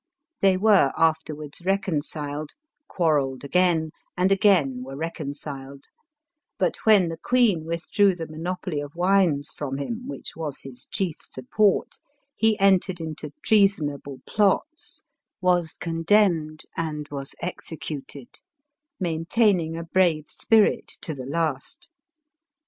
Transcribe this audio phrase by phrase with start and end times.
[0.39, 2.53] They were after wards reconciled,
[2.87, 5.83] quarrelled again, and again were rec onciled;
[6.57, 11.17] but, when the queen withdrew the monopoly of wines from him, which was his chief
[11.21, 11.99] support,
[12.35, 15.03] he en tered into treasonable plots,
[15.39, 18.39] was condemned and was executed,
[18.99, 21.91] maintaining a brave spirit to the last.